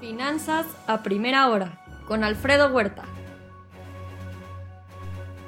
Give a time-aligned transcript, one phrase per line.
[0.00, 3.02] Finanzas a primera hora con Alfredo Huerta.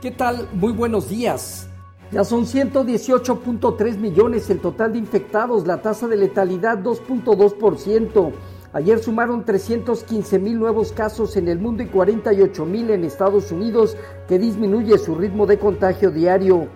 [0.03, 0.49] ¿Qué tal?
[0.55, 1.69] Muy buenos días.
[2.11, 8.33] Ya son 118.3 millones el total de infectados, la tasa de letalidad 2.2%.
[8.73, 13.97] Ayer sumaron 315 mil nuevos casos en el mundo y 48 mil en Estados Unidos,
[14.27, 16.69] que disminuye su ritmo de contagio diario.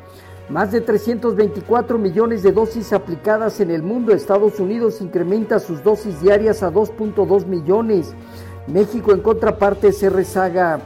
[0.50, 4.12] Más de 324 millones de dosis aplicadas en el mundo.
[4.12, 8.14] Estados Unidos incrementa sus dosis diarias a 2.2 millones.
[8.66, 10.80] México en contraparte se rezaga.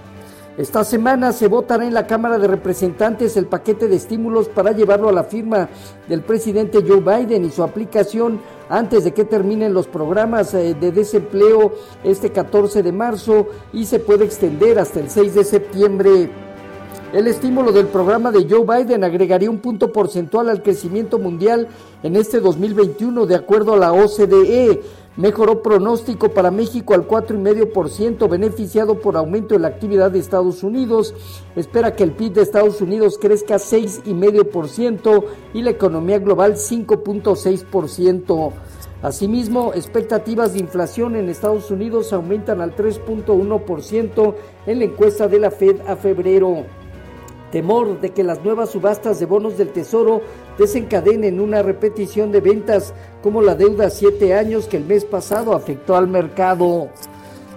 [0.56, 5.08] Esta semana se votará en la Cámara de Representantes el paquete de estímulos para llevarlo
[5.08, 5.68] a la firma
[6.08, 10.92] del presidente Joe Biden y su aplicación antes de que terminen los programas eh, de
[10.92, 16.47] desempleo este 14 de marzo y se puede extender hasta el 6 de septiembre.
[17.10, 21.66] El estímulo del programa de Joe Biden agregaría un punto porcentual al crecimiento mundial
[22.02, 24.82] en este 2021, de acuerdo a la OCDE.
[25.16, 31.14] Mejoró pronóstico para México al 4,5%, beneficiado por aumento en la actividad de Estados Unidos.
[31.56, 38.52] Espera que el PIB de Estados Unidos crezca 6,5% y la economía global 5,6%.
[39.00, 44.34] Asimismo, expectativas de inflación en Estados Unidos aumentan al 3.1%
[44.66, 46.64] en la encuesta de la Fed a febrero
[47.50, 50.20] temor de que las nuevas subastas de bonos del Tesoro
[50.58, 55.96] desencadenen una repetición de ventas como la deuda siete años que el mes pasado afectó
[55.96, 56.88] al mercado.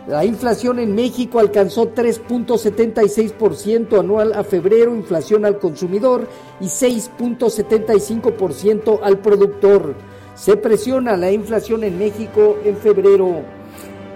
[0.08, 6.28] La inflación en México alcanzó 3.76% anual a febrero, inflación al consumidor,
[6.60, 9.94] y 6.75% al productor.
[10.34, 13.61] Se presiona la inflación en México en febrero.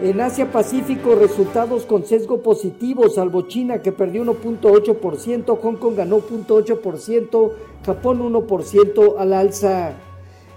[0.06, 6.18] En Asia Pacífico, resultados con sesgo positivo, salvo China que perdió 1.8%, Hong Kong ganó
[6.18, 7.52] 0.8%,
[7.84, 9.94] Japón 1% al alza.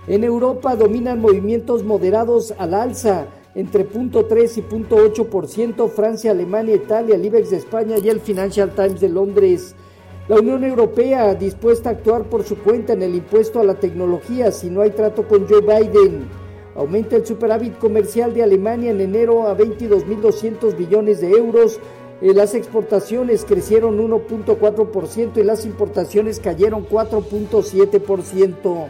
[0.06, 7.24] En Europa dominan movimientos moderados al alza, entre 0.3 y 0.8%, Francia, Alemania, Italia, el
[7.24, 9.74] IBEX de España y el Financial Times de Londres.
[10.28, 14.52] La Unión Europea dispuesta a actuar por su cuenta en el impuesto a la tecnología
[14.52, 16.47] si no hay trato con Joe Biden.
[16.78, 21.80] Aumenta el superávit comercial de Alemania en enero a 22.200 billones de euros.
[22.20, 28.86] Eh, las exportaciones crecieron 1.4% y las importaciones cayeron 4.7%.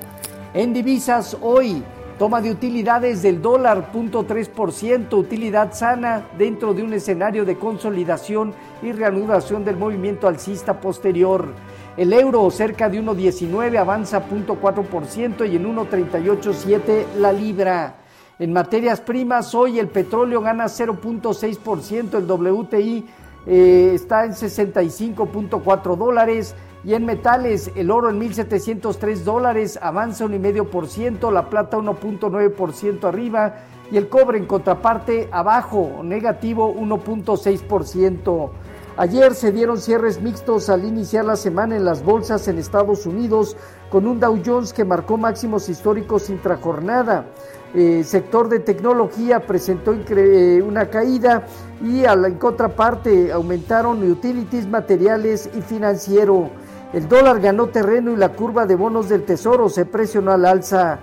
[0.52, 1.82] En divisas hoy,
[2.18, 8.92] toma de utilidades del dólar 0.3%, utilidad sana dentro de un escenario de consolidación y
[8.92, 11.54] reanudación del movimiento alcista posterior.
[11.98, 17.96] El euro cerca de 1.19 avanza 0.4% y en 1.387 la libra.
[18.38, 23.04] En materias primas, hoy el petróleo gana 0.6%, el WTI
[23.48, 26.54] eh, está en 65.4 dólares
[26.84, 33.56] y en metales el oro en 1.703 dólares avanza 1,5%, la plata 1.9% arriba
[33.90, 38.50] y el cobre en contraparte abajo, negativo 1.6%.
[38.98, 43.56] Ayer se dieron cierres mixtos al iniciar la semana en las bolsas en Estados Unidos
[43.90, 47.26] con un Dow Jones que marcó máximos históricos intrajornada.
[47.74, 51.46] Eh, sector de tecnología presentó eh, una caída
[51.80, 56.50] y a la, en contraparte aumentaron utilities, materiales y financiero.
[56.92, 60.98] El dólar ganó terreno y la curva de bonos del tesoro se presionó al alza.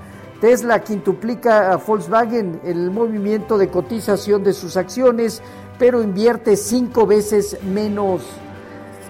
[0.45, 5.41] Tesla quintuplica a Volkswagen en el movimiento de cotización de sus acciones
[5.79, 8.22] pero invierte cinco veces menos.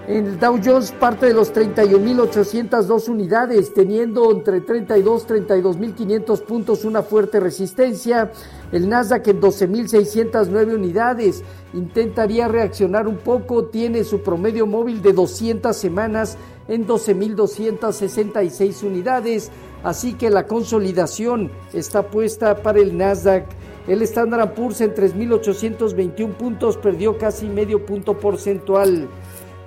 [0.08, 7.02] El Dow Jones parte de los 31.802 unidades, teniendo entre 32 y 32.500 puntos una
[7.02, 8.32] fuerte resistencia.
[8.72, 15.76] El Nasdaq en 12.609 unidades intentaría reaccionar un poco, tiene su promedio móvil de 200
[15.76, 19.50] semanas en 12.266 unidades,
[19.84, 23.48] así que la consolidación está puesta para el Nasdaq.
[23.88, 29.10] El Standard Poor's en 3.821 puntos perdió casi medio punto porcentual.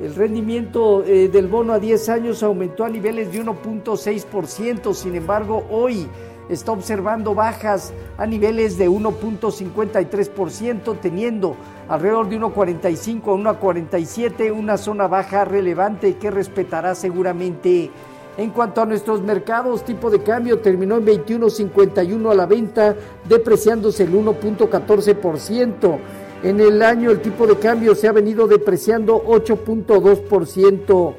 [0.01, 5.67] El rendimiento eh, del bono a 10 años aumentó a niveles de 1.6%, sin embargo
[5.71, 6.07] hoy
[6.49, 11.57] está observando bajas a niveles de 1.53%, teniendo
[11.89, 17.91] alrededor de 1.45 a 1.47, una zona baja relevante que respetará seguramente
[18.37, 22.95] en cuanto a nuestros mercados, tipo de cambio terminó en 21.51 a la venta,
[23.29, 25.99] depreciándose el 1.14%.
[26.43, 31.15] En el año el tipo de cambio se ha venido depreciando 8.2%.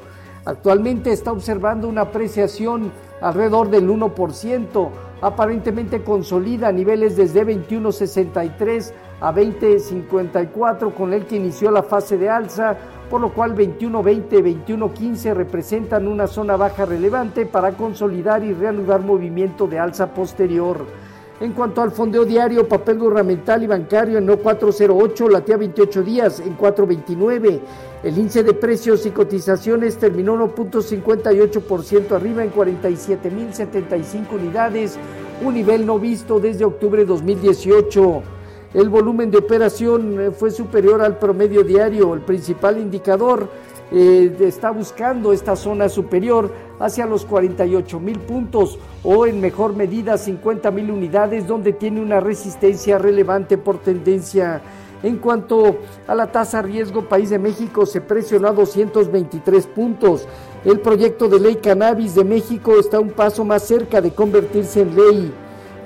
[0.46, 2.90] Actualmente está observando una apreciación
[3.20, 4.88] alrededor del 1%.
[5.20, 12.78] Aparentemente consolida niveles desde 21.63 a 20.54 con el que inició la fase de alza
[13.10, 19.66] por lo cual 21-20, 21-15 representan una zona baja relevante para consolidar y reanudar movimiento
[19.66, 20.86] de alza posterior.
[21.40, 26.38] En cuanto al fondeo diario, papel gubernamental y bancario en no 408, latía 28 días
[26.40, 27.60] en 429.
[28.02, 34.98] El índice de precios y cotizaciones terminó 1.58% arriba en 47.075 unidades,
[35.42, 38.39] un nivel no visto desde octubre de 2018.
[38.72, 42.14] El volumen de operación eh, fue superior al promedio diario.
[42.14, 43.48] El principal indicador
[43.90, 50.16] eh, está buscando esta zona superior hacia los 48 mil puntos o en mejor medida
[50.16, 54.62] 50 mil unidades donde tiene una resistencia relevante por tendencia.
[55.02, 60.28] En cuanto a la tasa riesgo, País de México se presionó a 223 puntos.
[60.64, 64.94] El proyecto de ley cannabis de México está un paso más cerca de convertirse en
[64.94, 65.32] ley.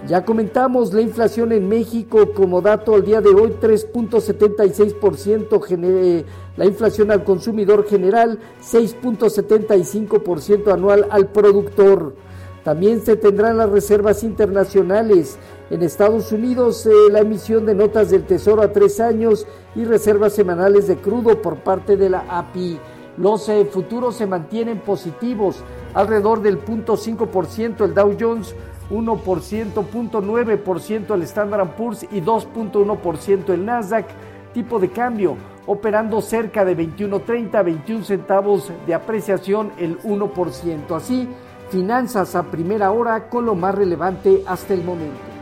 [0.06, 6.24] Ya comentamos la inflación en México como dato al día de hoy 3.76%,
[6.58, 12.16] la inflación al consumidor general 6.75% anual al productor.
[12.64, 15.38] También se tendrán las reservas internacionales.
[15.70, 20.34] En Estados Unidos, eh, la emisión de notas del Tesoro a tres años y reservas
[20.34, 22.78] semanales de crudo por parte de la API.
[23.16, 25.62] Los eh, futuros se mantienen positivos,
[25.94, 28.54] alrededor del 0.5% el Dow Jones
[28.90, 34.06] 1%, 0.9% el Standard Poor's y 2.1% el Nasdaq.
[34.52, 35.36] Tipo de cambio
[35.66, 40.94] operando cerca de 21.30, 21 centavos de apreciación el 1%.
[40.94, 41.28] Así,
[41.70, 45.33] finanzas a primera hora con lo más relevante hasta el momento.